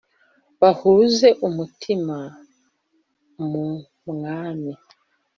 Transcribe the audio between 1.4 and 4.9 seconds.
umutima a mu Mwami